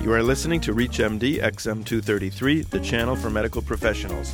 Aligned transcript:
You 0.00 0.12
are 0.12 0.22
listening 0.22 0.60
to 0.60 0.72
ReachMD 0.72 1.42
XM233, 1.42 2.70
the 2.70 2.78
channel 2.78 3.16
for 3.16 3.30
medical 3.30 3.60
professionals. 3.60 4.32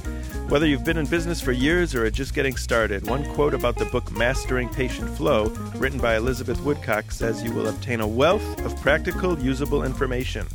Whether 0.48 0.66
you've 0.66 0.84
been 0.84 0.98
in 0.98 1.06
business 1.06 1.40
for 1.40 1.52
years 1.52 1.94
or 1.94 2.04
are 2.04 2.10
just 2.10 2.34
getting 2.34 2.54
started, 2.56 3.08
one 3.08 3.24
quote 3.32 3.54
about 3.54 3.76
the 3.78 3.86
book 3.86 4.12
Mastering 4.12 4.68
Patient 4.68 5.08
Flow, 5.16 5.46
written 5.76 5.98
by 5.98 6.16
Elizabeth 6.16 6.60
Woodcock, 6.60 7.10
says 7.10 7.42
you 7.42 7.50
will 7.50 7.68
obtain 7.68 8.02
a 8.02 8.06
wealth 8.06 8.62
of 8.66 8.78
practical, 8.82 9.38
usable 9.38 9.84
information. 9.84 10.46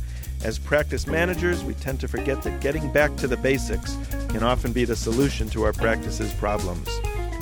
As 0.44 0.60
practice 0.60 1.08
managers, 1.08 1.64
we 1.64 1.74
tend 1.74 1.98
to 2.00 2.08
forget 2.08 2.40
that 2.42 2.60
getting 2.60 2.90
back 2.92 3.16
to 3.16 3.26
the 3.26 3.36
basics 3.36 3.96
can 4.28 4.44
often 4.44 4.72
be 4.72 4.84
the 4.84 4.94
solution 4.96 5.50
to 5.50 5.64
our 5.64 5.72
practice's 5.72 6.32
problems. 6.34 6.88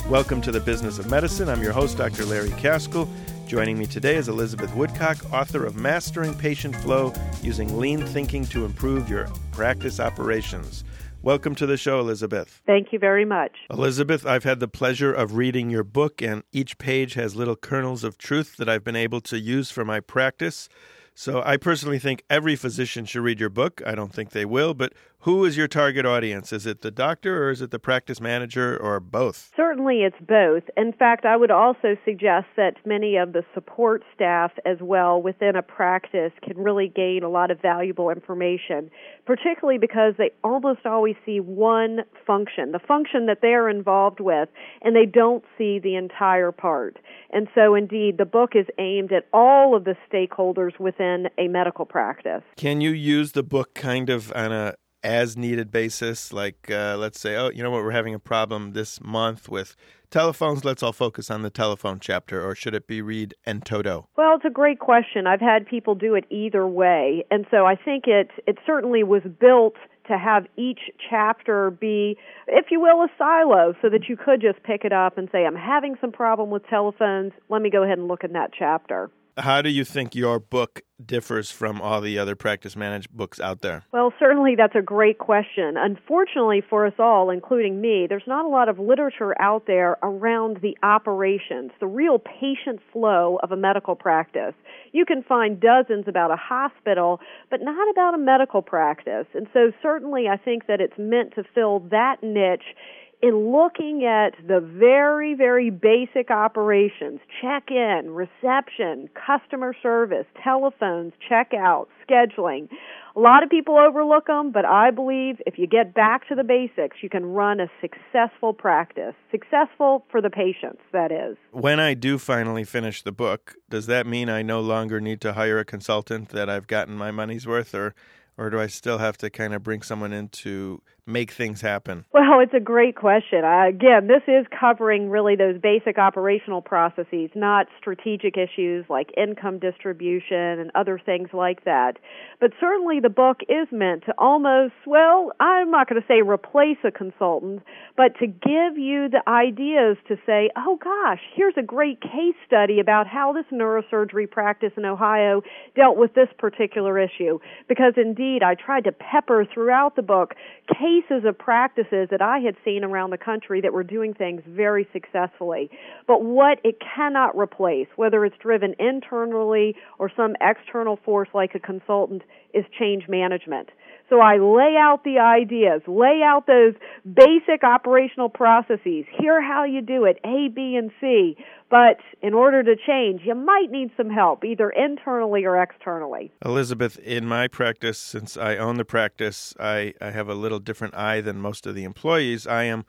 Welcome 0.09 0.41
to 0.41 0.51
the 0.51 0.61
Business 0.61 0.99
of 0.99 1.11
Medicine. 1.11 1.51
I'm 1.51 1.63
your 1.63 1.73
host, 1.73 1.99
Dr. 1.99 2.25
Larry 2.25 2.49
Kaskel. 2.51 3.07
Joining 3.49 3.79
me 3.79 3.87
today 3.87 4.17
is 4.17 4.29
Elizabeth 4.29 4.75
Woodcock, 4.75 5.33
author 5.33 5.65
of 5.65 5.75
Mastering 5.75 6.35
Patient 6.35 6.77
Flow 6.77 7.15
Using 7.41 7.79
Lean 7.79 8.05
Thinking 8.05 8.45
to 8.45 8.67
Improve 8.67 9.09
Your 9.09 9.27
Practice 9.53 10.01
Operations. 10.01 10.85
Welcome 11.23 11.55
to 11.55 11.65
the 11.65 11.79
show, 11.79 11.99
Elizabeth. 11.99 12.61
Thank 12.67 12.93
you 12.93 12.99
very 12.99 13.25
much. 13.25 13.53
Elizabeth, 13.71 14.27
I've 14.27 14.45
had 14.45 14.61
the 14.61 14.69
pleasure 14.69 15.15
of 15.15 15.37
reading 15.37 15.71
your 15.71 15.83
book, 15.83 16.21
and 16.21 16.43
each 16.53 16.77
page 16.77 17.15
has 17.15 17.37
little 17.37 17.57
kernels 17.57 18.05
of 18.05 18.19
truth 18.19 18.59
that 18.59 18.69
I've 18.69 18.85
been 18.85 18.95
able 18.95 19.23
to 19.23 19.39
use 19.39 19.71
for 19.71 19.83
my 19.83 20.01
practice. 20.01 20.69
So 21.15 21.43
I 21.43 21.57
personally 21.57 21.99
think 21.99 22.25
every 22.29 22.55
physician 22.55 23.07
should 23.07 23.23
read 23.23 23.41
your 23.41 23.49
book. 23.49 23.81
I 23.87 23.95
don't 23.95 24.13
think 24.13 24.33
they 24.33 24.45
will, 24.45 24.75
but 24.75 24.93
who 25.23 25.45
is 25.45 25.57
your 25.57 25.67
target 25.67 26.07
audience? 26.07 26.53
Is 26.53 26.65
it 26.65 26.81
the 26.81 26.93
doctor 26.93 27.45
or 27.45 27.51
is 27.51 27.61
it 27.61 27.73
the 27.73 27.79
practice 27.79 28.21
manager 28.21 28.77
or 28.77 29.01
both? 29.01 29.51
Certainly 29.57 30.03
it's 30.03 30.17
both. 30.27 30.63
In 30.77 30.93
fact, 30.93 31.25
I 31.25 31.37
would 31.37 31.51
also 31.51 31.97
suggest 32.05 32.47
that 32.57 32.75
many 32.87 33.17
of 33.17 33.33
the 33.33 33.45
support 33.53 34.05
staff 34.15 34.53
as 34.65 34.79
well 34.81 35.21
within 35.21 35.57
a 35.57 35.63
practice 35.63 36.33
can 36.43 36.57
really 36.57 36.89
gain 36.89 37.25
a 37.25 37.29
lot 37.29 37.51
of 37.51 37.61
valuable 37.61 38.11
information, 38.11 38.91
particularly 39.27 39.79
because 39.79 40.15
they 40.19 40.31
almost 40.45 40.87
always 40.87 41.17
see 41.27 41.41
one 41.41 42.01
function, 42.25 42.71
the 42.71 42.79
function 42.79 43.27
that 43.27 43.39
they're 43.43 43.69
involved 43.69 44.21
with, 44.21 44.49
and 44.83 44.95
they 44.95 45.07
don't 45.07 45.45
see 45.59 45.81
the 45.81 45.97
entire 45.97 46.53
part. 46.53 46.97
And 47.33 47.49
so 47.57 47.75
indeed, 47.75 48.19
the 48.19 48.25
book 48.25 48.53
is 48.55 48.67
aimed 48.79 49.13
at 49.13 49.27
all 49.33 49.77
of 49.77 49.85
the 49.85 49.97
stakeholders 50.11 50.79
within 50.79 51.29
a 51.39 51.49
medical 51.49 51.85
practice. 51.85 52.43
Can 52.57 52.81
you 52.81 52.91
use 52.91 53.33
the 53.33 53.43
book 53.43 53.75
kind 53.75 54.11
of 54.11 54.33
on 54.35 54.53
a 54.53 54.75
as 55.03 55.37
needed 55.37 55.71
basis? 55.71 56.33
Like, 56.33 56.71
uh, 56.71 56.97
let's 56.99 57.21
say, 57.21 57.37
oh, 57.37 57.51
you 57.51 57.63
know 57.63 57.71
what, 57.71 57.83
we're 57.83 57.91
having 57.93 58.15
a 58.15 58.19
problem 58.19 58.73
this 58.73 59.01
month 59.01 59.49
with 59.49 59.77
telephones. 60.11 60.65
Let's 60.65 60.83
all 60.83 60.93
focus 60.93 61.31
on 61.31 61.43
the 61.43 61.51
telephone 61.51 61.99
chapter, 62.01 62.45
or 62.45 62.55
should 62.55 62.75
it 62.75 62.87
be 62.87 63.03
read 63.03 63.35
in 63.47 63.61
toto? 63.61 64.09
Well, 64.17 64.37
it's 64.37 64.45
a 64.45 64.51
great 64.51 64.79
question. 64.79 65.27
I've 65.27 65.41
had 65.41 65.67
people 65.67 65.95
do 65.95 66.15
it 66.15 66.25
either 66.31 66.67
way, 66.67 67.25
and 67.31 67.47
so 67.51 67.67
I 67.67 67.77
think 67.77 68.05
it 68.07 68.31
it 68.47 68.59
certainly 68.67 69.03
was 69.03 69.23
built 69.41 69.75
to 70.09 70.19
have 70.19 70.47
each 70.57 70.81
chapter 71.09 71.71
be, 71.71 72.17
if 72.47 72.67
you 72.71 72.81
will, 72.81 73.03
a 73.03 73.09
silo 73.19 73.75
so 73.81 73.89
that 73.91 74.09
you 74.09 74.17
could 74.17 74.41
just 74.41 74.63
pick 74.63 74.85
it 74.85 74.93
up 74.93 75.19
and 75.19 75.29
say, 75.31 75.45
I'm 75.45 75.55
having 75.55 75.97
some 76.01 76.13
problem 76.13 76.51
with 76.51 76.67
telephones. 76.67 77.33
Let 77.49 77.63
me 77.63 77.71
go 77.71 77.83
ahead 77.83 77.99
and 77.99 78.09
look 78.09 78.25
in 78.25 78.33
that 78.33 78.51
chapter. 78.59 79.11
How 79.39 79.63
do 79.63 79.71
you 79.71 79.85
think 79.85 80.15
your 80.15 80.41
book 80.41 80.83
differs 81.05 81.51
from 81.51 81.81
all 81.81 82.01
the 82.01 82.19
other 82.19 82.35
practice 82.35 82.75
managed 82.75 83.11
books 83.11 83.39
out 83.39 83.61
there? 83.61 83.85
Well, 83.93 84.13
certainly 84.19 84.57
that's 84.57 84.75
a 84.75 84.83
great 84.83 85.19
question. 85.19 85.77
Unfortunately 85.77 86.61
for 86.69 86.87
us 86.87 86.95
all, 86.99 87.31
including 87.31 87.81
me, 87.81 88.07
there's 88.09 88.27
not 88.27 88.45
a 88.45 88.49
lot 88.49 88.69
of 88.69 88.81
literature 88.81 89.41
out 89.41 89.67
there 89.67 89.97
around 90.03 90.59
the 90.61 90.77
operations, 90.83 91.71
the 91.79 91.87
real 91.87 92.19
patient 92.19 92.81
flow 92.93 93.39
of 93.43 93.53
a 93.53 93.57
medical 93.57 93.95
practice. 93.95 94.55
You 94.91 95.05
can 95.05 95.23
find 95.23 95.61
dozens 95.61 96.09
about 96.09 96.33
a 96.33 96.37
hospital, 96.37 97.21
but 97.49 97.61
not 97.63 97.91
about 97.91 98.15
a 98.15 98.19
medical 98.19 98.63
practice. 98.63 99.27
And 99.35 99.47
so 99.53 99.71
certainly 99.81 100.27
I 100.27 100.37
think 100.37 100.67
that 100.67 100.81
it's 100.81 100.99
meant 100.99 101.35
to 101.37 101.45
fill 101.55 101.81
that 101.91 102.17
niche 102.23 102.75
in 103.21 103.53
looking 103.53 104.05
at 104.05 104.35
the 104.47 104.61
very, 104.61 105.35
very 105.35 105.71
basic 105.71 106.31
operations, 106.31 107.21
check 107.41 107.71
in, 107.71 108.11
reception, 108.15 109.09
customer 109.15 109.75
service, 109.83 110.27
telephones, 110.43 111.13
checkout, 111.29 111.87
scheduling, 112.09 112.69
a 113.17 113.21
lot 113.21 113.43
of 113.43 113.51
people 113.51 113.77
overlook 113.77 114.29
them, 114.29 114.53
but 114.53 114.65
I 114.65 114.93
believe 114.93 115.43
if 115.45 115.59
you 115.59 115.67
get 115.67 115.93
back 115.93 116.29
to 116.29 116.37
the 116.37 116.45
basics, 116.45 116.99
you 117.03 117.09
can 117.09 117.27
run 117.27 117.59
a 117.59 117.67
successful 117.81 118.53
practice. 118.53 119.15
Successful 119.33 120.05
for 120.09 120.23
the 120.23 120.31
patients, 120.31 120.83
that 120.93 121.11
is. 121.11 121.37
When 121.51 121.81
I 121.81 121.95
do 121.95 122.19
finally 122.19 122.63
finish 122.63 123.03
the 123.03 123.11
book, 123.11 123.57
does 123.69 123.87
that 123.87 124.07
mean 124.07 124.29
I 124.29 124.43
no 124.43 124.61
longer 124.61 125.01
need 125.01 125.21
to 125.23 125.33
hire 125.33 125.59
a 125.59 125.65
consultant 125.65 126.29
that 126.29 126.49
I've 126.49 126.69
gotten 126.69 126.97
my 126.97 127.11
money's 127.11 127.45
worth 127.45 127.75
or 127.75 127.93
or 128.37 128.51
do 128.51 128.61
I 128.61 128.69
still 128.69 128.99
have 128.99 129.19
to 129.19 129.31
kind 129.31 129.53
of 129.53 129.65
bring 129.65 129.83
someone 129.83 130.13
in 130.13 130.29
to 130.29 130.81
make 131.09 131.31
things 131.33 131.61
happen? 131.61 132.05
Well, 132.13 132.41
it's 132.41 132.55
a 132.55 132.61
great 132.61 132.95
question. 132.95 133.45
Uh, 133.45 133.69
again, 133.69 134.07
this 134.07 134.23
is 134.29 134.47
covering 134.59 135.09
really 135.09 135.35
those 135.35 135.59
basic 135.61 135.99
operational 135.99 136.61
processes, 136.61 137.31
not 137.35 137.67
strategic 137.79 138.37
issues 138.37 138.85
like 138.89 139.09
income 139.17 139.59
distribution 139.59 140.61
and 140.61 140.71
other 140.75 141.01
things 141.05 141.31
like 141.33 141.65
that. 141.65 141.95
But 142.41 142.53
certainly 142.61 143.01
the 143.01 143.09
book 143.09 143.39
is 143.49 143.67
meant 143.73 144.05
to 144.07 144.15
almost, 144.19 144.75
well, 144.87 145.33
I'm 145.41 145.71
not 145.71 145.89
going 145.89 146.01
to 146.01 146.07
say 146.07 146.23
replace 146.23 146.79
a 146.85 146.91
consultant, 146.91 147.63
but 147.97 148.17
to 148.21 148.27
give 148.27 148.77
you 148.77 149.09
the 149.09 149.23
ideas 149.27 149.97
to 150.09 150.17
say, 150.27 150.51
oh 150.57 150.79
gosh, 150.83 151.21
here's 151.35 151.55
a 151.57 151.63
great 151.63 152.01
case 152.01 152.37
study 152.47 152.79
about 152.79 153.07
how 153.07 153.33
this 153.33 153.47
neurosurgery 153.53 154.31
practice 154.31 154.73
in 154.77 154.85
Ohio 154.85 155.43
dealt 155.75 155.97
with 155.97 156.15
this 156.15 156.29
particular 156.39 156.99
issue. 156.99 157.39
Because 157.69 157.95
indeed, 157.97 158.43
I 158.43 158.55
tried 158.55 158.85
to 158.85 158.93
pepper 158.93 159.47
throughout 159.53 159.97
the 159.97 160.03
book 160.03 160.35
case 160.69 160.98
cases 160.99 161.25
of 161.25 161.39
practices 161.39 162.09
that 162.11 162.23
I 162.23 162.39
had 162.39 162.57
seen 162.65 162.85
around 162.85 163.11
the 163.11 163.19
country 163.19 163.61
that 163.61 163.73
were 163.73 163.83
doing 163.83 164.15
things 164.15 164.43
very 164.47 164.87
successfully. 164.93 165.71
But 166.07 166.23
what 166.23 166.59
it 166.65 166.77
cannot 166.81 167.37
replace, 167.37 167.89
whether 167.97 168.25
it's 168.25 168.37
driven 168.39 168.75
internally 168.79 169.77
or 169.99 170.11
some 170.15 170.37
external 170.41 170.99
force 171.05 171.29
like 171.35 171.55
a 171.55 171.61
consultant, 171.61 172.23
is 172.55 172.65
change 172.79 173.05
management. 173.09 173.69
So 174.09 174.21
I 174.21 174.39
lay 174.39 174.75
out 174.79 175.05
the 175.05 175.19
ideas, 175.19 175.83
lay 175.87 176.23
out 176.25 176.47
those 176.47 176.75
basic 177.05 177.63
operational 177.63 178.31
processes. 178.31 179.05
Here 179.19 179.43
how 179.43 179.65
you 179.65 179.83
do 179.83 180.05
it, 180.05 180.19
A, 180.25 180.49
B, 180.49 180.77
and 180.77 180.91
C. 181.01 181.37
But 181.71 181.99
in 182.23 182.33
order 182.33 182.63
to 182.63 182.75
change, 182.87 183.21
you 183.25 183.35
might 183.35 183.71
need 183.71 183.91
some 183.97 184.09
help, 184.09 184.45
either 184.45 184.71
internally 184.71 185.45
or 185.45 185.61
externally. 185.61 186.33
Elizabeth, 186.43 186.99
in 187.01 187.27
my 187.27 187.49
practice, 187.49 187.99
since 187.99 188.39
I 188.39 188.57
own 188.57 188.79
the 188.79 188.85
practice, 188.87 189.55
I, 189.61 189.93
I 190.01 190.11
have 190.11 190.31
a 190.31 190.35
little 190.35 190.59
different 190.59 190.95
eye 190.95 191.21
than 191.21 191.39
most 191.39 191.67
of 191.67 191.75
the 191.75 191.85
employees. 191.85 192.47
I 192.47 192.65
am 192.65 192.87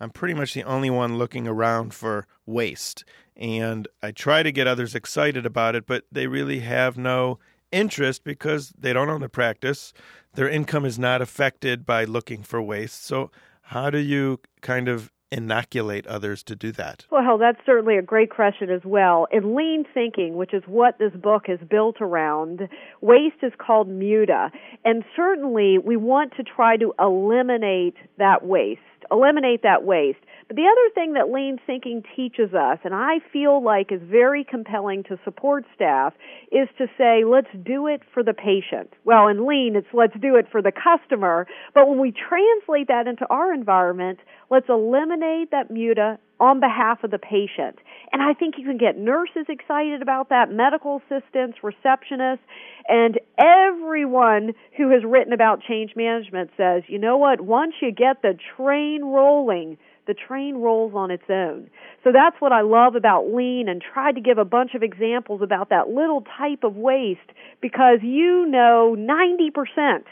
I'm 0.00 0.10
pretty 0.10 0.34
much 0.34 0.54
the 0.54 0.64
only 0.64 0.88
one 0.88 1.18
looking 1.18 1.46
around 1.46 1.92
for 1.92 2.26
waste. 2.46 3.04
And 3.36 3.86
I 4.02 4.12
try 4.12 4.42
to 4.42 4.50
get 4.50 4.66
others 4.66 4.94
excited 4.94 5.44
about 5.44 5.74
it, 5.74 5.86
but 5.86 6.04
they 6.10 6.26
really 6.26 6.60
have 6.60 6.96
no 6.96 7.38
interest 7.72 8.24
because 8.24 8.72
they 8.78 8.92
don't 8.92 9.08
own 9.08 9.20
the 9.20 9.28
practice. 9.28 9.92
Their 10.34 10.48
income 10.48 10.84
is 10.84 10.98
not 10.98 11.22
affected 11.22 11.84
by 11.84 12.04
looking 12.04 12.42
for 12.42 12.62
waste. 12.62 13.04
So, 13.04 13.30
how 13.62 13.90
do 13.90 13.98
you 13.98 14.40
kind 14.62 14.88
of 14.88 15.12
inoculate 15.30 16.06
others 16.06 16.42
to 16.42 16.56
do 16.56 16.72
that? 16.72 17.06
Well, 17.10 17.38
that's 17.38 17.60
certainly 17.64 17.96
a 17.96 18.02
great 18.02 18.30
question 18.30 18.70
as 18.70 18.82
well. 18.84 19.26
In 19.30 19.54
lean 19.54 19.84
thinking, 19.92 20.36
which 20.36 20.52
is 20.52 20.62
what 20.66 20.98
this 20.98 21.12
book 21.12 21.44
is 21.48 21.60
built 21.68 21.96
around, 22.00 22.68
waste 23.00 23.36
is 23.42 23.52
called 23.58 23.88
muda. 23.88 24.50
And 24.84 25.04
certainly 25.14 25.78
we 25.78 25.96
want 25.96 26.32
to 26.36 26.42
try 26.42 26.76
to 26.76 26.92
eliminate 26.98 27.94
that 28.18 28.44
waste. 28.44 28.80
Eliminate 29.10 29.62
that 29.62 29.84
waste. 29.84 30.18
The 30.52 30.66
other 30.66 30.94
thing 30.96 31.12
that 31.12 31.30
lean 31.30 31.60
thinking 31.64 32.02
teaches 32.16 32.52
us, 32.54 32.78
and 32.82 32.92
I 32.92 33.20
feel 33.32 33.62
like 33.62 33.92
is 33.92 34.00
very 34.02 34.42
compelling 34.42 35.04
to 35.04 35.16
support 35.22 35.64
staff, 35.76 36.12
is 36.50 36.66
to 36.78 36.88
say, 36.98 37.22
let's 37.24 37.46
do 37.62 37.86
it 37.86 38.02
for 38.12 38.24
the 38.24 38.34
patient. 38.34 38.92
Well, 39.04 39.28
in 39.28 39.46
lean, 39.46 39.76
it's 39.76 39.86
let's 39.92 40.18
do 40.20 40.34
it 40.34 40.46
for 40.50 40.60
the 40.60 40.72
customer. 40.72 41.46
But 41.72 41.88
when 41.88 42.00
we 42.00 42.10
translate 42.10 42.88
that 42.88 43.06
into 43.06 43.26
our 43.30 43.54
environment, 43.54 44.18
let's 44.50 44.68
eliminate 44.68 45.52
that 45.52 45.70
muda 45.70 46.18
on 46.40 46.58
behalf 46.58 47.04
of 47.04 47.12
the 47.12 47.18
patient. 47.18 47.78
And 48.12 48.20
I 48.20 48.32
think 48.34 48.56
you 48.58 48.64
can 48.64 48.78
get 48.78 48.98
nurses 48.98 49.46
excited 49.48 50.02
about 50.02 50.30
that, 50.30 50.50
medical 50.50 51.00
assistants, 51.06 51.58
receptionists, 51.62 52.40
and 52.88 53.20
everyone 53.38 54.54
who 54.76 54.90
has 54.90 55.04
written 55.04 55.32
about 55.32 55.62
change 55.62 55.92
management 55.94 56.50
says, 56.56 56.82
you 56.88 56.98
know 56.98 57.18
what, 57.18 57.40
once 57.40 57.74
you 57.80 57.92
get 57.92 58.22
the 58.22 58.36
train 58.56 59.04
rolling, 59.04 59.78
the 60.10 60.14
train 60.14 60.56
rolls 60.56 60.92
on 60.92 61.12
its 61.12 61.22
own. 61.30 61.70
So 62.02 62.10
that's 62.12 62.34
what 62.40 62.50
I 62.50 62.62
love 62.62 62.96
about 62.96 63.32
lean 63.32 63.68
and 63.68 63.80
tried 63.80 64.16
to 64.16 64.20
give 64.20 64.38
a 64.38 64.44
bunch 64.44 64.74
of 64.74 64.82
examples 64.82 65.40
about 65.40 65.68
that 65.70 65.88
little 65.88 66.24
type 66.36 66.64
of 66.64 66.74
waste 66.74 67.30
because 67.62 68.00
you 68.02 68.44
know 68.46 68.96
90% 68.98 70.02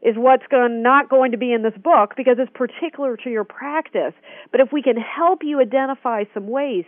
is 0.00 0.14
what's 0.16 0.44
going, 0.48 0.80
not 0.80 1.08
going 1.08 1.32
to 1.32 1.36
be 1.36 1.52
in 1.52 1.64
this 1.64 1.76
book 1.82 2.14
because 2.16 2.36
it's 2.38 2.52
particular 2.54 3.16
to 3.16 3.30
your 3.30 3.42
practice. 3.42 4.14
But 4.52 4.60
if 4.60 4.68
we 4.72 4.80
can 4.80 4.96
help 4.96 5.40
you 5.42 5.60
identify 5.60 6.22
some 6.32 6.46
waste, 6.46 6.86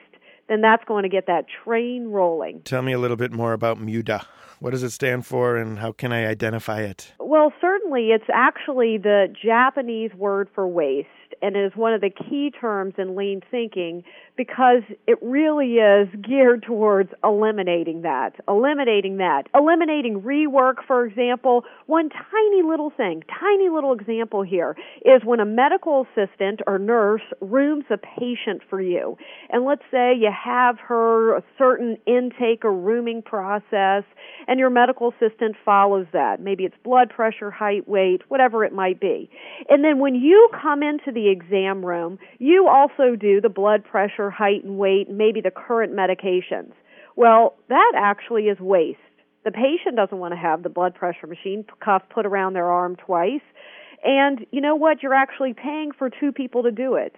then 0.49 0.61
that's 0.61 0.85
going 0.85 1.03
to 1.03 1.09
get 1.09 1.27
that 1.27 1.47
train 1.65 2.07
rolling. 2.07 2.63
Tell 2.63 2.83
me 2.83 2.93
a 2.93 3.01
little 3.01 3.17
bit 3.17 3.33
more 3.33 3.53
about 3.53 3.79
MUDA. 3.79 4.25
What 4.61 4.71
does 4.71 4.85
it 4.85 4.91
stand 4.91 5.27
for 5.27 5.57
and 5.57 5.81
how 5.81 5.91
can 5.91 6.13
I 6.13 6.27
identify 6.29 6.83
it? 6.83 7.15
Well, 7.19 7.53
certainly 7.61 8.11
it's 8.11 8.31
actually 8.33 8.97
the 8.97 9.27
Japanese 9.43 10.15
word 10.15 10.49
for 10.55 10.69
waste 10.69 11.09
and 11.43 11.57
is 11.57 11.73
one 11.75 11.93
of 11.93 12.01
the 12.01 12.11
key 12.11 12.51
terms 12.51 12.95
in 12.99 13.17
lean 13.17 13.41
thinking 13.51 14.05
because 14.37 14.83
it 15.07 15.19
really 15.23 15.75
is 15.75 16.09
geared 16.27 16.63
towards 16.63 17.11
eliminating 17.23 18.03
that, 18.03 18.33
eliminating 18.49 19.19
that, 19.19 19.45
eliminating 19.55 20.23
rework, 20.23 20.77
for 20.87 21.05
example. 21.05 21.65
One 21.87 22.09
tiny 22.09 22.63
little 22.63 22.91
thing, 22.97 23.23
tiny 23.39 23.69
little 23.69 23.93
example 23.93 24.43
here 24.43 24.77
is 25.05 25.23
when 25.25 25.41
a 25.41 25.45
medical 25.45 26.07
assistant 26.07 26.61
or 26.67 26.79
nurse 26.79 27.23
rooms 27.41 27.85
a 27.91 27.99
patient 27.99 28.63
for 28.71 28.81
you. 28.81 29.19
And 29.51 29.65
let's 29.65 29.83
say 29.91 30.15
you 30.17 30.31
have 30.33 30.79
her 30.79 31.37
a 31.37 31.43
certain 31.59 31.99
intake 32.07 32.65
or 32.65 32.73
rooming 32.73 33.23
process 33.23 34.05
and 34.49 34.59
your 34.59 34.71
medical 34.71 35.13
assistant 35.13 35.57
follows 35.65 36.07
that. 36.13 36.41
Maybe 36.41 36.65
it's 36.65 36.77
blood 36.85 37.11
pressure, 37.11 37.51
height, 37.51 37.89
weight, 37.89 38.23
whatever 38.29 38.65
it 38.65 38.73
might 38.73 39.01
be. 39.01 39.31
And 39.69 39.85
then 39.85 39.99
when 39.99 40.15
you 40.15 40.49
come 40.63 40.83
into 40.83 41.13
the 41.13 41.30
exam 41.31 41.85
room, 41.85 42.19
you 42.39 42.69
also 42.69 43.17
do 43.17 43.41
the 43.41 43.49
blood 43.49 43.85
pressure, 43.85 44.31
height, 44.31 44.65
and 44.65 44.79
weight, 44.79 45.09
maybe 45.11 45.41
the 45.41 45.51
current 45.51 45.93
medications. 45.93 46.73
Well, 47.17 47.55
that 47.69 47.93
actually 47.97 48.45
is 48.45 48.59
waste. 48.61 48.99
The 49.45 49.51
patient 49.51 49.97
doesn't 49.97 50.19
want 50.19 50.33
to 50.33 50.39
have 50.39 50.63
the 50.63 50.69
blood 50.69 50.95
pressure 50.95 51.27
machine 51.27 51.65
cuff 51.83 52.03
put 52.13 52.27
around 52.27 52.53
their 52.53 52.71
arm 52.71 52.97
twice. 52.97 53.41
And 54.05 54.47
you 54.51 54.61
know 54.61 54.77
what? 54.77 55.03
You're 55.03 55.15
actually 55.15 55.55
paying 55.55 55.93
for 55.97 56.11
two 56.11 56.33
people 56.33 56.63
to 56.63 56.71
do 56.71 56.95
it. 56.95 57.15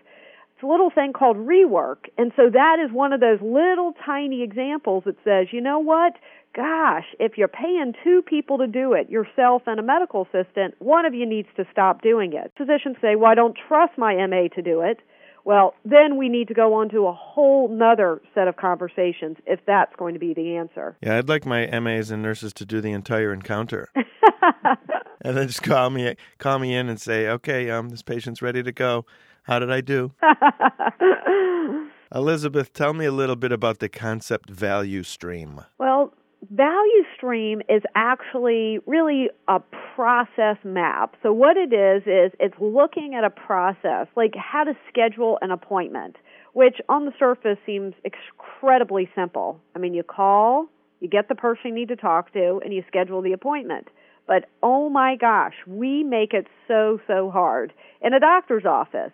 A 0.63 0.67
little 0.67 0.91
thing 0.91 1.13
called 1.13 1.37
rework. 1.37 2.09
And 2.17 2.33
so 2.37 2.51
that 2.51 2.77
is 2.85 2.93
one 2.93 3.13
of 3.13 3.21
those 3.21 3.41
little 3.41 3.95
tiny 4.05 4.43
examples 4.43 5.05
that 5.07 5.17
says, 5.25 5.49
you 5.53 5.61
know 5.61 5.79
what? 5.79 6.15
Gosh, 6.55 7.07
if 7.19 7.39
you're 7.39 7.49
paying 7.49 7.95
two 8.05 8.23
people 8.23 8.59
to 8.59 8.67
do 8.67 8.93
it, 8.93 9.09
yourself 9.11 9.63
and 9.67 9.81
a 9.81 9.83
medical 9.83 10.27
assistant, 10.33 10.75
one 10.79 11.07
of 11.07 11.15
you 11.15 11.27
needs 11.27 11.49
to 11.57 11.65
stop 11.73 12.03
doing 12.03 12.35
it. 12.35 12.53
Physicians 12.57 12.97
say, 13.01 13.17
well, 13.17 13.31
I 13.31 13.35
don't 13.35 13.57
trust 13.69 13.97
my 13.97 14.15
MA 14.27 14.49
to 14.55 14.63
do 14.63 14.83
it. 14.83 15.01
Well, 15.45 15.75
then 15.85 16.19
we 16.19 16.29
need 16.29 16.49
to 16.49 16.55
go 16.55 16.75
on 16.75 16.89
to 16.91 17.07
a 17.07 17.13
whole 17.13 17.69
nother 17.69 18.23
set 18.35 18.47
of 18.47 18.57
conversations 18.57 19.39
if 19.47 19.61
that's 19.67 19.95
going 19.97 20.15
to 20.15 20.21
be 20.21 20.35
the 20.35 20.57
answer. 20.57 20.97
Yeah, 21.03 21.19
I'd 21.19 21.29
like 21.29 21.45
my 21.45 21.67
MAs 21.81 22.11
and 22.11 22.23
nurses 22.23 22.53
to 22.55 22.65
do 22.65 22.81
the 22.81 22.93
entire 22.93 23.33
encounter. 23.33 23.89
and 25.23 25.37
then 25.37 25.49
just 25.49 25.63
call 25.63 25.91
me 25.91 26.15
call 26.39 26.61
me 26.61 26.77
in 26.77 26.89
and 26.89 27.01
say, 27.01 27.29
"Okay, 27.29 27.71
um 27.71 27.89
this 27.89 28.03
patient's 28.03 28.41
ready 28.41 28.63
to 28.63 28.71
go. 28.73 29.05
How 29.43 29.59
did 29.59 29.71
I 29.71 29.81
do?" 29.81 30.13
Elizabeth, 32.15 32.73
tell 32.75 32.93
me 32.93 33.07
a 33.07 33.13
little 33.13 33.37
bit 33.37 33.53
about 33.53 33.79
the 33.79 33.89
concept 33.89 34.51
value 34.51 35.03
stream. 35.03 35.63
Well, 35.79 36.13
value 36.51 37.05
stream 37.17 37.63
is 37.69 37.83
actually 37.95 38.81
really 38.87 39.31
a 39.49 39.61
process 39.95 40.57
map. 40.65 41.17
So 41.23 41.33
what 41.33 41.57
it 41.57 41.73
is 41.73 42.03
is 42.03 42.33
it's 42.41 42.55
looking 42.61 43.15
at 43.15 43.25
a 43.25 43.31
process, 43.31 44.09
like 44.17 44.35
how 44.37 44.65
to 44.65 44.75
schedule 44.89 45.39
an 45.41 45.51
appointment, 45.51 46.17
which 46.53 46.77
on 46.89 47.07
the 47.07 47.13
surface 47.19 47.59
seems 47.65 47.95
incredibly 48.05 49.09
simple. 49.15 49.61
I 49.75 49.79
mean, 49.79 49.95
you 49.95 50.03
call, 50.03 50.67
you 51.01 51.09
get 51.09 51.29
the 51.29 51.35
person 51.35 51.69
you 51.69 51.75
need 51.75 51.89
to 51.89 51.97
talk 51.97 52.33
to, 52.35 52.61
and 52.63 52.75
you 52.75 52.85
schedule 52.89 53.23
the 53.23 53.33
appointment. 53.33 53.89
But 54.27 54.47
oh 54.63 54.89
my 54.89 55.17
gosh, 55.17 55.55
we 55.67 56.05
make 56.05 56.33
it 56.33 56.47
so 56.69 57.01
so 57.07 57.31
hard 57.31 57.73
in 58.01 58.15
a 58.15 58.21
doctor's 58.21 58.65
office. 58.65 59.13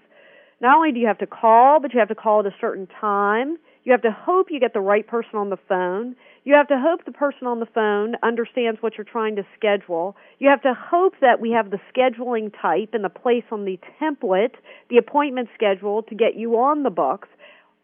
Not 0.61 0.77
only 0.77 0.93
do 0.93 0.99
you 0.99 1.07
have 1.07 1.19
to 1.19 1.27
call, 1.27 1.81
but 1.81 1.95
you 1.95 2.01
have 2.01 2.09
to 2.09 2.15
call 2.15 2.41
at 2.41 2.47
a 2.47 2.55
certain 2.61 2.89
time. 3.01 3.59
You 3.85 3.93
have 3.93 4.03
to 4.03 4.11
hope 4.11 4.49
you 4.51 4.59
get 4.61 4.75
the 4.75 4.81
right 4.81 5.07
person 5.07 5.37
on 5.37 5.51
the 5.51 5.57
phone. 5.69 6.17
You 6.45 6.55
have 6.55 6.69
to 6.69 6.79
hope 6.79 7.05
the 7.05 7.13
person 7.13 7.47
on 7.47 7.61
the 7.61 7.67
phone 7.67 8.17
understands 8.23 8.83
what 8.83 8.99
you're 8.99 9.05
trying 9.05 9.37
to 9.37 9.47
schedule. 9.57 10.17
You 10.39 10.51
have 10.51 10.63
to 10.63 10.75
hope 10.75 11.15
that 11.21 11.41
we 11.41 11.53
have 11.53 11.71
the 11.71 11.79
scheduling 11.95 12.53
type 12.61 12.91
and 12.93 13.05
the 13.05 13.09
place 13.09 13.45
on 13.51 13.65
the 13.65 13.79
template, 14.01 14.55
the 14.91 14.99
appointment 14.99 15.49
schedule 15.55 16.03
to 16.03 16.15
get 16.15 16.37
you 16.37 16.55
on 16.57 16.83
the 16.83 16.91
books, 16.91 17.29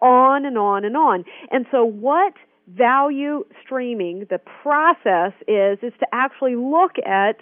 on 0.03 0.45
and 0.45 0.59
on 0.59 0.85
and 0.85 0.97
on. 0.97 1.25
And 1.51 1.67
so 1.71 1.85
what 1.85 2.35
value 2.69 3.45
streaming, 3.65 4.27
the 4.31 4.41
process 4.63 5.33
is, 5.47 5.79
is 5.83 5.93
to 6.01 6.07
actually 6.13 6.57
look 6.57 6.93
at 7.07 7.37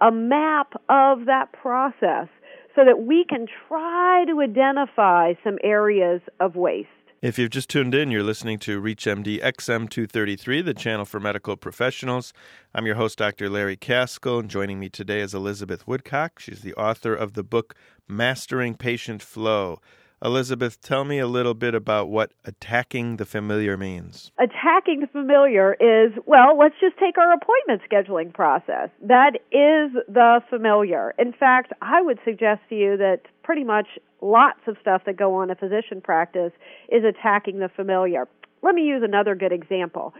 a 0.00 0.10
map 0.10 0.72
of 0.88 1.26
that 1.26 1.52
process 1.52 2.28
so 2.78 2.84
that 2.84 3.02
we 3.02 3.24
can 3.24 3.48
try 3.66 4.24
to 4.28 4.40
identify 4.40 5.32
some 5.42 5.58
areas 5.64 6.20
of 6.38 6.54
waste. 6.54 6.88
If 7.20 7.36
you've 7.36 7.50
just 7.50 7.68
tuned 7.68 7.92
in, 7.92 8.12
you're 8.12 8.22
listening 8.22 8.60
to 8.60 8.80
ReachMD 8.80 9.42
XM233, 9.42 10.64
the 10.64 10.74
channel 10.74 11.04
for 11.04 11.18
medical 11.18 11.56
professionals. 11.56 12.32
I'm 12.72 12.86
your 12.86 12.94
host, 12.94 13.18
Dr. 13.18 13.50
Larry 13.50 13.76
Kaskel, 13.76 14.38
and 14.38 14.48
joining 14.48 14.78
me 14.78 14.88
today 14.88 15.18
is 15.18 15.34
Elizabeth 15.34 15.88
Woodcock. 15.88 16.38
She's 16.38 16.60
the 16.60 16.74
author 16.74 17.12
of 17.12 17.32
the 17.32 17.42
book 17.42 17.74
Mastering 18.06 18.76
Patient 18.76 19.22
Flow 19.22 19.80
Elizabeth, 20.22 20.80
tell 20.80 21.04
me 21.04 21.18
a 21.18 21.26
little 21.26 21.54
bit 21.54 21.74
about 21.74 22.08
what 22.08 22.32
attacking 22.44 23.16
the 23.16 23.24
familiar 23.24 23.76
means. 23.76 24.32
Attacking 24.38 25.00
the 25.00 25.06
familiar 25.06 25.74
is, 25.74 26.12
well, 26.26 26.58
let's 26.58 26.74
just 26.80 26.96
take 26.98 27.16
our 27.18 27.32
appointment 27.32 27.82
scheduling 27.88 28.34
process. 28.34 28.90
That 29.02 29.36
is 29.52 29.92
the 30.08 30.40
familiar. 30.50 31.14
In 31.18 31.32
fact, 31.32 31.72
I 31.80 32.02
would 32.02 32.18
suggest 32.24 32.62
to 32.70 32.74
you 32.74 32.96
that 32.96 33.22
pretty 33.44 33.64
much 33.64 33.86
lots 34.20 34.60
of 34.66 34.76
stuff 34.80 35.02
that 35.06 35.16
go 35.16 35.34
on 35.36 35.50
in 35.50 35.56
physician 35.56 36.00
practice 36.00 36.52
is 36.88 37.04
attacking 37.04 37.60
the 37.60 37.68
familiar. 37.68 38.26
Let 38.62 38.74
me 38.74 38.82
use 38.82 39.02
another 39.04 39.36
good 39.36 39.52
example 39.52 40.14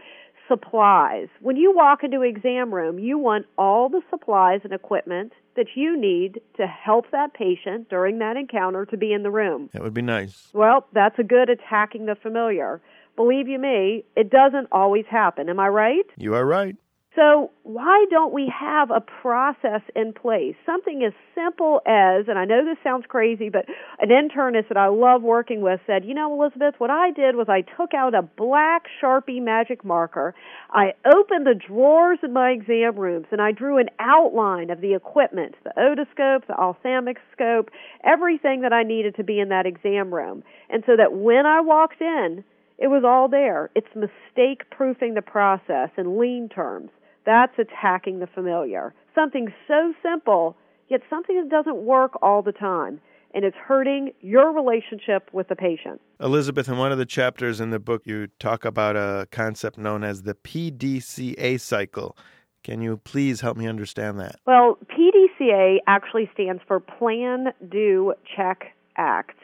supplies. 0.49 1.27
When 1.39 1.55
you 1.55 1.73
walk 1.73 2.03
into 2.03 2.21
exam 2.21 2.73
room, 2.73 2.99
you 2.99 3.17
want 3.17 3.45
all 3.57 3.87
the 3.87 4.01
supplies 4.09 4.61
and 4.65 4.73
equipment 4.73 5.31
that 5.55 5.67
you 5.75 5.99
need 5.99 6.41
to 6.57 6.67
help 6.67 7.11
that 7.11 7.33
patient 7.33 7.89
during 7.89 8.19
that 8.19 8.35
encounter 8.35 8.85
to 8.87 8.97
be 8.97 9.13
in 9.13 9.23
the 9.23 9.31
room. 9.31 9.69
That 9.71 9.83
would 9.83 9.93
be 9.93 10.01
nice. 10.01 10.49
Well, 10.53 10.87
that's 10.93 11.17
a 11.19 11.23
good 11.23 11.49
attacking 11.49 12.05
the 12.07 12.15
familiar. 12.15 12.81
Believe 13.15 13.47
you 13.47 13.59
me, 13.59 14.05
it 14.15 14.29
doesn't 14.29 14.67
always 14.71 15.05
happen. 15.09 15.49
Am 15.49 15.59
I 15.59 15.67
right? 15.67 16.05
You 16.17 16.35
are 16.35 16.45
right. 16.45 16.75
So, 17.15 17.49
why 17.63 18.05
don't 18.11 18.31
we 18.33 18.53
have 18.55 18.91
a 18.91 19.01
process 19.01 19.81
in 19.95 20.13
place? 20.13 20.53
Something 20.63 21.03
as 21.03 21.13
simple 21.33 21.81
as, 21.87 22.27
and 22.27 22.37
I 22.37 22.45
know 22.45 22.63
this 22.63 22.77
sounds 22.83 23.05
crazy, 23.07 23.49
but 23.49 23.65
an 23.99 24.09
internist 24.09 24.67
that 24.67 24.77
I 24.77 24.89
love 24.89 25.23
working 25.23 25.61
with 25.61 25.79
said, 25.87 26.05
You 26.05 26.13
know, 26.13 26.31
Elizabeth, 26.31 26.75
what 26.77 26.91
I 26.91 27.09
did 27.09 27.35
was 27.35 27.47
I 27.49 27.61
took 27.61 27.95
out 27.95 28.13
a 28.13 28.21
black 28.21 28.83
Sharpie 29.01 29.41
magic 29.41 29.83
marker, 29.83 30.35
I 30.69 30.93
opened 31.03 31.47
the 31.47 31.55
drawers 31.55 32.19
in 32.21 32.31
my 32.31 32.51
exam 32.51 32.95
rooms, 32.95 33.25
and 33.31 33.41
I 33.41 33.53
drew 33.53 33.79
an 33.79 33.89
outline 33.99 34.69
of 34.69 34.79
the 34.79 34.93
equipment 34.93 35.55
the 35.63 35.73
otoscope, 35.77 36.45
the 36.45 36.53
ophthalmic 36.53 37.17
scope, 37.33 37.71
everything 38.03 38.61
that 38.61 38.71
I 38.71 38.83
needed 38.83 39.15
to 39.15 39.23
be 39.23 39.39
in 39.39 39.49
that 39.49 39.65
exam 39.65 40.13
room. 40.13 40.43
And 40.69 40.83
so 40.85 40.95
that 40.95 41.11
when 41.13 41.47
I 41.47 41.61
walked 41.61 42.01
in, 42.01 42.43
it 42.77 42.87
was 42.87 43.03
all 43.03 43.27
there. 43.27 43.71
It's 43.75 43.87
mistake 43.95 44.69
proofing 44.69 45.15
the 45.15 45.23
process 45.23 45.89
in 45.97 46.19
lean 46.19 46.49
terms. 46.49 46.91
That's 47.25 47.53
attacking 47.57 48.19
the 48.19 48.27
familiar. 48.27 48.93
Something 49.15 49.53
so 49.67 49.93
simple, 50.01 50.55
yet 50.87 51.01
something 51.09 51.35
that 51.35 51.49
doesn't 51.49 51.77
work 51.77 52.11
all 52.21 52.41
the 52.41 52.51
time. 52.51 53.01
And 53.33 53.45
it's 53.45 53.57
hurting 53.57 54.11
your 54.21 54.51
relationship 54.51 55.29
with 55.31 55.49
the 55.49 55.55
patient. 55.55 56.01
Elizabeth, 56.19 56.67
in 56.67 56.77
one 56.77 56.91
of 56.91 56.97
the 56.97 57.05
chapters 57.05 57.61
in 57.61 57.69
the 57.69 57.77
book, 57.77 58.01
you 58.05 58.27
talk 58.39 58.65
about 58.65 58.95
a 58.95 59.27
concept 59.31 59.77
known 59.77 60.03
as 60.03 60.23
the 60.23 60.33
PDCA 60.33 61.59
cycle. 61.61 62.17
Can 62.63 62.81
you 62.81 62.97
please 62.97 63.41
help 63.41 63.55
me 63.55 63.67
understand 63.67 64.19
that? 64.19 64.37
Well, 64.47 64.79
PDCA 64.91 65.77
actually 65.85 66.29
stands 66.33 66.63
for 66.67 66.79
Plan, 66.79 67.53
Do, 67.69 68.13
Check, 68.35 68.73
Act. 68.97 69.37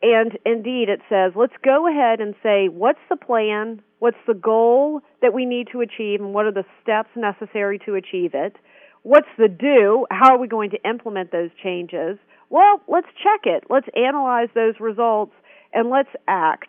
And 0.00 0.38
indeed, 0.46 0.88
it 0.88 1.00
says, 1.08 1.32
let's 1.34 1.54
go 1.64 1.88
ahead 1.88 2.20
and 2.20 2.34
say, 2.42 2.68
what's 2.68 3.00
the 3.08 3.16
plan? 3.16 3.82
What's 4.04 4.18
the 4.26 4.34
goal 4.34 5.00
that 5.22 5.32
we 5.32 5.46
need 5.46 5.68
to 5.72 5.80
achieve? 5.80 6.20
And 6.20 6.34
what 6.34 6.44
are 6.44 6.52
the 6.52 6.66
steps 6.82 7.08
necessary 7.16 7.78
to 7.86 7.94
achieve 7.94 8.32
it? 8.34 8.54
What's 9.02 9.30
the 9.38 9.48
do? 9.48 10.04
How 10.10 10.34
are 10.34 10.38
we 10.38 10.46
going 10.46 10.68
to 10.72 10.78
implement 10.86 11.32
those 11.32 11.48
changes? 11.62 12.18
Well, 12.50 12.82
let's 12.86 13.06
check 13.06 13.46
it. 13.46 13.64
Let's 13.70 13.86
analyze 13.96 14.48
those 14.54 14.74
results 14.78 15.32
and 15.72 15.88
let's 15.88 16.10
act. 16.28 16.68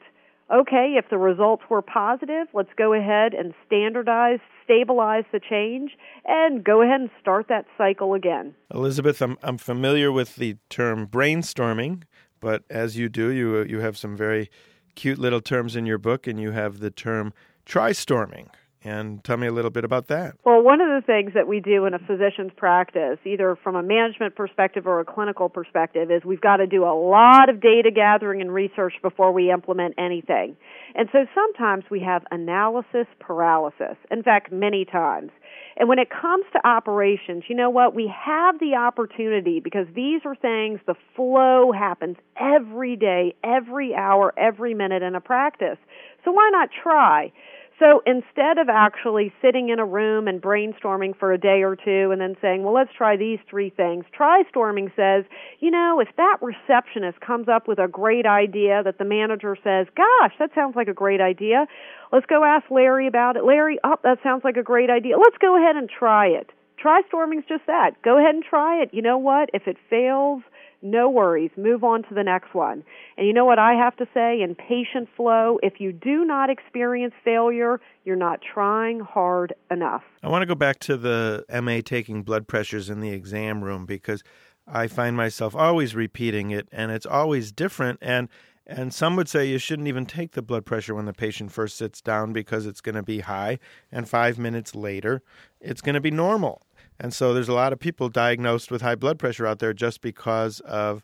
Okay, 0.49 0.95
if 0.97 1.09
the 1.09 1.17
results 1.17 1.63
were 1.69 1.81
positive, 1.81 2.47
let's 2.53 2.69
go 2.77 2.93
ahead 2.93 3.33
and 3.33 3.53
standardize, 3.67 4.39
stabilize 4.63 5.25
the 5.33 5.41
change, 5.41 5.91
and 6.23 6.63
go 6.63 6.83
ahead 6.83 7.01
and 7.01 7.09
start 7.19 7.47
that 7.49 7.65
cycle 7.77 8.13
again. 8.13 8.55
Elizabeth, 8.73 9.21
I'm, 9.21 9.37
I'm 9.43 9.57
familiar 9.57 10.09
with 10.09 10.37
the 10.37 10.55
term 10.69 11.05
brainstorming. 11.05 12.03
But 12.39 12.63
as 12.69 12.97
you 12.97 13.09
do, 13.09 13.29
you 13.29 13.63
you 13.63 13.79
have 13.79 13.97
some 13.97 14.15
very 14.15 14.49
cute 14.95 15.19
little 15.19 15.41
terms 15.41 15.75
in 15.75 15.85
your 15.85 15.97
book, 15.97 16.27
and 16.27 16.39
you 16.39 16.51
have 16.51 16.79
the 16.79 16.91
term 16.91 17.33
try-storming. 17.65 18.49
And 18.85 19.23
tell 19.23 19.37
me 19.37 19.47
a 19.47 19.51
little 19.51 19.71
bit 19.71 19.83
about 19.83 20.09
that. 20.09 20.35
Well, 20.45 20.61
one 20.61 20.79
of 20.79 20.87
the 20.87 21.01
things 21.03 21.33
that 21.33 21.47
we 21.47 21.59
do 21.59 21.85
in 21.85 21.95
a 21.95 21.99
physician's 21.99 22.51
practice, 22.55 23.17
either 23.25 23.57
from 23.63 23.75
a 23.75 23.81
management 23.81 24.35
perspective 24.35 24.85
or 24.85 24.99
a 24.99 25.05
clinical 25.05 25.49
perspective, 25.49 26.11
is 26.11 26.23
we've 26.23 26.39
got 26.39 26.57
to 26.57 26.67
do 26.67 26.83
a 26.83 26.93
lot 26.93 27.49
of 27.49 27.59
data 27.59 27.89
gathering 27.89 28.41
and 28.41 28.53
research 28.53 28.93
before 29.01 29.31
we 29.31 29.51
implement 29.51 29.95
anything. 29.97 30.55
And 30.93 31.09
so 31.11 31.25
sometimes 31.33 31.85
we 31.89 31.99
have 32.01 32.25
analysis 32.29 33.07
paralysis. 33.19 33.97
In 34.11 34.21
fact, 34.21 34.51
many 34.51 34.85
times. 34.85 35.31
And 35.77 35.89
when 35.89 35.97
it 35.97 36.09
comes 36.11 36.45
to 36.53 36.65
operations, 36.65 37.45
you 37.49 37.55
know 37.55 37.71
what? 37.71 37.95
We 37.95 38.13
have 38.23 38.59
the 38.59 38.75
opportunity 38.75 39.59
because 39.59 39.87
these 39.95 40.21
are 40.25 40.35
things, 40.35 40.79
the 40.85 40.95
flow 41.15 41.71
happens 41.71 42.17
every 42.39 42.95
day, 42.95 43.33
every 43.43 43.95
hour, 43.95 44.31
every 44.37 44.75
minute 44.75 45.01
in 45.01 45.15
a 45.15 45.21
practice. 45.21 45.79
So 46.23 46.31
why 46.31 46.49
not 46.51 46.69
try? 46.83 47.31
So 47.77 48.01
instead 48.05 48.57
of 48.57 48.69
actually 48.69 49.33
sitting 49.41 49.67
in 49.67 49.79
a 49.79 49.85
room 49.85 50.29
and 50.29 50.41
brainstorming 50.41 51.17
for 51.17 51.33
a 51.33 51.37
day 51.37 51.61
or 51.61 51.75
two 51.75 52.09
and 52.11 52.21
then 52.21 52.35
saying, 52.41 52.63
well, 52.63 52.73
let's 52.73 52.93
try 52.97 53.17
these 53.17 53.39
three 53.49 53.69
things, 53.69 54.05
try-storming 54.13 54.93
says, 54.95 55.25
you 55.59 55.71
know, 55.71 55.99
if 55.99 56.07
that 56.15 56.37
receptionist 56.41 57.19
comes 57.19 57.49
up 57.49 57.67
with 57.67 57.77
a 57.77 57.89
great 57.89 58.25
idea 58.25 58.81
that 58.83 58.97
the 58.97 59.03
manager 59.03 59.57
says, 59.61 59.87
gosh, 59.97 60.31
that 60.39 60.51
sounds 60.55 60.77
like 60.77 60.87
a 60.87 60.93
great 60.93 61.19
idea, 61.19 61.67
let's 62.13 62.25
go 62.27 62.45
ask 62.45 62.63
Larry 62.71 63.07
about 63.07 63.35
it. 63.35 63.43
Larry, 63.43 63.77
oh, 63.83 63.97
that 64.03 64.19
sounds 64.23 64.45
like 64.45 64.55
a 64.55 64.63
great 64.63 64.89
idea. 64.89 65.17
Let's 65.17 65.37
go 65.39 65.57
ahead 65.57 65.75
and 65.75 65.89
try 65.89 66.27
it. 66.27 66.51
Try-storming's 66.77 67.45
just 67.49 67.65
that. 67.67 68.01
Go 68.03 68.17
ahead 68.17 68.35
and 68.35 68.43
try 68.43 68.81
it. 68.81 68.93
You 68.93 69.01
know 69.01 69.17
what? 69.17 69.49
If 69.53 69.67
it 69.67 69.75
fails, 69.89 70.43
no 70.85 71.09
worries. 71.09 71.51
Move 71.57 71.83
on 71.83 72.03
to 72.03 72.13
the 72.13 72.23
next 72.23 72.53
one. 72.53 72.83
And 73.17 73.25
you 73.27 73.33
know 73.33 73.45
what 73.45 73.59
I 73.59 73.73
have 73.73 73.95
to 73.97 74.07
say 74.13 74.41
in 74.41 74.55
patient 74.55 75.09
flow? 75.17 75.59
If 75.63 75.79
you 75.79 75.91
do 75.91 76.23
not 76.23 76.49
experience 76.49 77.13
failure, 77.23 77.81
you're 78.03 78.15
not 78.15 78.39
trying 78.41 78.99
hard 78.99 79.53
enough. 79.71 80.03
I 80.21 80.29
want 80.29 80.43
to 80.43 80.45
go 80.45 80.55
back 80.55 80.79
to 80.81 80.95
the 80.95 81.43
MA 81.61 81.81
taking 81.83 82.21
blood 82.21 82.47
pressures 82.47 82.89
in 82.89 83.01
the 83.01 83.09
exam 83.09 83.63
room 83.63 83.85
because 83.85 84.23
I 84.67 84.87
find 84.87 85.17
myself 85.17 85.55
always 85.55 85.95
repeating 85.95 86.51
it 86.51 86.67
and 86.71 86.91
it's 86.91 87.05
always 87.05 87.51
different 87.51 87.99
and 88.01 88.29
and 88.67 88.91
some 88.91 89.15
would 89.15 89.29
say 89.29 89.45
you 89.45 89.59
shouldn't 89.59 89.87
even 89.87 90.07
take 90.07 90.31
the 90.31 90.41
blood 90.41 90.65
pressure 90.65 90.95
when 90.95 91.05
the 91.05 91.13
patient 91.13 91.51
first 91.51 91.77
sits 91.77 92.01
down 92.01 92.33
because 92.33 92.65
it's 92.65 92.81
going 92.81 92.95
to 92.95 93.03
be 93.03 93.19
high 93.19 93.59
and 93.91 94.09
5 94.09 94.39
minutes 94.39 94.73
later 94.73 95.21
it's 95.61 95.81
going 95.81 95.93
to 95.93 96.01
be 96.01 96.09
normal. 96.09 96.64
And 96.99 97.13
so 97.13 97.33
there's 97.33 97.49
a 97.49 97.53
lot 97.53 97.73
of 97.73 97.79
people 97.79 98.09
diagnosed 98.09 98.71
with 98.71 98.81
high 98.81 98.95
blood 98.95 99.19
pressure 99.19 99.45
out 99.45 99.59
there 99.59 99.73
just 99.73 100.01
because 100.01 100.59
of 100.61 101.03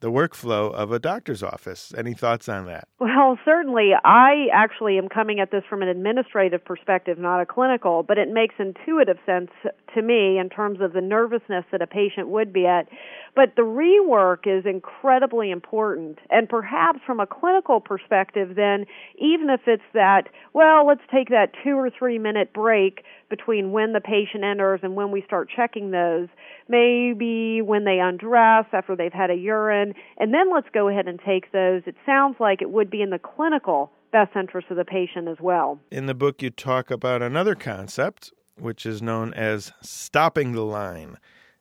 the 0.00 0.10
workflow 0.10 0.72
of 0.72 0.92
a 0.92 0.98
doctor's 0.98 1.42
office. 1.42 1.92
Any 1.96 2.12
thoughts 2.12 2.48
on 2.48 2.66
that? 2.66 2.88
Well, 3.00 3.38
certainly. 3.44 3.92
I 4.04 4.46
actually 4.52 4.98
am 4.98 5.08
coming 5.08 5.40
at 5.40 5.50
this 5.50 5.62
from 5.68 5.82
an 5.82 5.88
administrative 5.88 6.64
perspective, 6.64 7.18
not 7.18 7.40
a 7.40 7.46
clinical, 7.46 8.02
but 8.02 8.18
it 8.18 8.28
makes 8.30 8.54
intuitive 8.58 9.16
sense 9.24 9.50
to 9.94 10.02
me 10.02 10.38
in 10.38 10.50
terms 10.50 10.80
of 10.82 10.92
the 10.92 11.00
nervousness 11.00 11.64
that 11.72 11.80
a 11.80 11.86
patient 11.86 12.28
would 12.28 12.52
be 12.52 12.66
at. 12.66 12.88
But 13.36 13.54
the 13.54 13.62
rework 13.62 14.46
is 14.46 14.64
incredibly 14.64 15.50
important. 15.50 16.18
And 16.30 16.48
perhaps 16.48 17.00
from 17.06 17.20
a 17.20 17.26
clinical 17.26 17.80
perspective, 17.80 18.56
then, 18.56 18.86
even 19.18 19.50
if 19.50 19.60
it's 19.66 19.82
that, 19.92 20.22
well, 20.54 20.86
let's 20.86 21.02
take 21.12 21.28
that 21.28 21.52
two 21.62 21.76
or 21.76 21.90
three 21.90 22.18
minute 22.18 22.54
break 22.54 23.04
between 23.28 23.72
when 23.72 23.92
the 23.92 24.00
patient 24.00 24.42
enters 24.42 24.80
and 24.82 24.94
when 24.94 25.10
we 25.10 25.22
start 25.26 25.50
checking 25.54 25.90
those, 25.90 26.28
maybe 26.66 27.60
when 27.60 27.84
they 27.84 27.98
undress 28.00 28.64
after 28.72 28.96
they've 28.96 29.12
had 29.12 29.30
a 29.30 29.34
urine, 29.34 29.92
and 30.16 30.32
then 30.32 30.50
let's 30.52 30.68
go 30.72 30.88
ahead 30.88 31.06
and 31.06 31.20
take 31.24 31.52
those. 31.52 31.82
It 31.84 31.96
sounds 32.06 32.36
like 32.40 32.62
it 32.62 32.70
would 32.70 32.88
be 32.88 33.02
in 33.02 33.10
the 33.10 33.18
clinical 33.18 33.92
best 34.12 34.34
interest 34.34 34.68
of 34.70 34.78
the 34.78 34.84
patient 34.84 35.28
as 35.28 35.36
well. 35.40 35.78
In 35.90 36.06
the 36.06 36.14
book, 36.14 36.40
you 36.40 36.48
talk 36.48 36.90
about 36.90 37.20
another 37.20 37.54
concept, 37.54 38.32
which 38.58 38.86
is 38.86 39.02
known 39.02 39.34
as 39.34 39.72
stopping 39.82 40.52
the 40.52 40.64
line. 40.64 41.18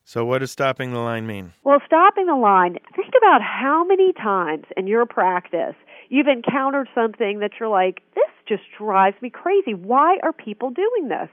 So, 0.07 0.23
what 0.23 0.39
does 0.39 0.51
stopping 0.51 0.93
the 0.93 0.99
line 0.99 1.25
mean? 1.25 1.53
Well, 1.63 1.79
stopping 1.83 2.27
the 2.27 2.35
line, 2.35 2.77
think 2.95 3.13
about 3.17 3.41
how 3.41 3.83
many 3.83 4.13
times 4.13 4.65
in 4.77 4.85
your 4.85 5.07
practice 5.07 5.73
you've 6.09 6.27
encountered 6.27 6.87
something 6.93 7.39
that 7.39 7.53
you're 7.59 7.69
like, 7.69 8.03
this 8.13 8.29
just 8.47 8.63
drives 8.77 9.15
me 9.21 9.29
crazy. 9.29 9.73
Why 9.73 10.17
are 10.23 10.33
people 10.33 10.69
doing 10.69 11.09
this? 11.09 11.29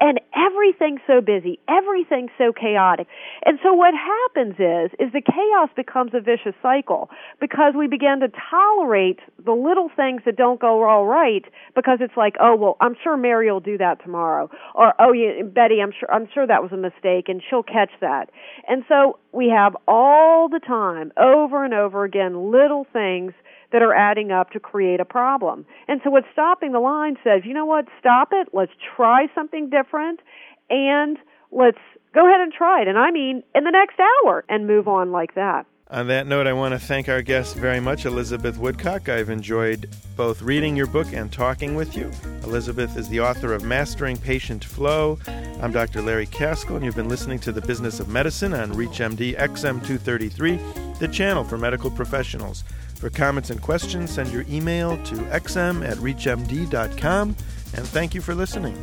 And 0.00 0.20
everything's 0.34 1.00
so 1.06 1.20
busy, 1.20 1.58
everything's 1.68 2.30
so 2.36 2.52
chaotic. 2.52 3.06
And 3.44 3.58
so 3.62 3.72
what 3.74 3.94
happens 3.94 4.54
is 4.58 4.90
is 4.98 5.12
the 5.12 5.22
chaos 5.22 5.70
becomes 5.76 6.12
a 6.14 6.20
vicious 6.20 6.54
cycle 6.62 7.10
because 7.40 7.74
we 7.76 7.86
begin 7.86 8.20
to 8.20 8.28
tolerate 8.50 9.20
the 9.44 9.52
little 9.52 9.90
things 9.94 10.22
that 10.26 10.36
don't 10.36 10.60
go 10.60 10.88
all 10.88 11.06
right 11.06 11.44
because 11.74 11.98
it's 12.00 12.16
like, 12.16 12.34
oh 12.40 12.56
well, 12.56 12.76
I'm 12.80 12.96
sure 13.02 13.16
Mary 13.16 13.50
will 13.50 13.60
do 13.60 13.78
that 13.78 14.02
tomorrow, 14.02 14.50
or 14.74 14.94
oh 14.98 15.12
yeah, 15.12 15.42
Betty, 15.42 15.80
I'm 15.82 15.92
sure 15.98 16.10
I'm 16.12 16.28
sure 16.32 16.46
that 16.46 16.62
was 16.62 16.72
a 16.72 16.76
mistake, 16.76 17.28
and 17.28 17.42
she'll 17.48 17.62
catch 17.62 17.90
that. 18.00 18.30
And 18.68 18.84
so 18.88 19.18
we 19.32 19.48
have 19.48 19.76
all 19.86 20.48
the 20.48 20.60
time, 20.60 21.12
over 21.18 21.64
and 21.64 21.74
over 21.74 22.04
again, 22.04 22.50
little 22.50 22.86
things 22.92 23.32
that 23.74 23.82
are 23.82 23.92
adding 23.92 24.30
up 24.30 24.50
to 24.50 24.60
create 24.60 25.00
a 25.00 25.04
problem. 25.04 25.66
And 25.88 26.00
so 26.04 26.10
what 26.10 26.22
stopping 26.32 26.70
the 26.70 26.78
line 26.78 27.16
says, 27.24 27.42
you 27.44 27.52
know 27.52 27.66
what, 27.66 27.86
stop 27.98 28.28
it, 28.30 28.50
let's 28.52 28.70
try 28.96 29.26
something 29.34 29.68
different, 29.68 30.20
and 30.70 31.18
let's 31.50 31.78
go 32.14 32.24
ahead 32.24 32.40
and 32.40 32.52
try 32.52 32.82
it. 32.82 32.86
And 32.86 32.96
I 32.96 33.10
mean 33.10 33.42
in 33.52 33.64
the 33.64 33.72
next 33.72 33.96
hour 33.98 34.44
and 34.48 34.68
move 34.68 34.86
on 34.86 35.10
like 35.10 35.34
that. 35.34 35.66
On 35.90 36.06
that 36.06 36.28
note, 36.28 36.46
I 36.46 36.52
want 36.52 36.72
to 36.72 36.78
thank 36.78 37.08
our 37.08 37.20
guest 37.20 37.56
very 37.56 37.80
much, 37.80 38.04
Elizabeth 38.04 38.58
Woodcock. 38.58 39.08
I've 39.08 39.28
enjoyed 39.28 39.90
both 40.16 40.40
reading 40.40 40.76
your 40.76 40.86
book 40.86 41.12
and 41.12 41.32
talking 41.32 41.74
with 41.74 41.96
you. 41.96 42.12
Elizabeth 42.44 42.96
is 42.96 43.08
the 43.08 43.20
author 43.20 43.52
of 43.52 43.64
Mastering 43.64 44.16
Patient 44.16 44.64
Flow. 44.64 45.18
I'm 45.60 45.72
Dr. 45.72 46.00
Larry 46.00 46.26
Kaskel, 46.26 46.76
and 46.76 46.84
you've 46.84 46.96
been 46.96 47.08
listening 47.08 47.40
to 47.40 47.52
The 47.52 47.60
Business 47.60 47.98
of 47.98 48.08
Medicine 48.08 48.54
on 48.54 48.72
ReachMD 48.72 49.36
XM233, 49.36 50.98
the 51.00 51.08
channel 51.08 51.42
for 51.42 51.58
medical 51.58 51.90
professionals. 51.90 52.62
For 53.04 53.10
comments 53.10 53.50
and 53.50 53.60
questions, 53.60 54.12
send 54.12 54.32
your 54.32 54.46
email 54.48 54.96
to 55.04 55.14
xm 55.16 55.86
at 55.86 55.98
reachmd.com. 55.98 57.36
And 57.74 57.86
thank 57.88 58.14
you 58.14 58.22
for 58.22 58.34
listening. 58.34 58.78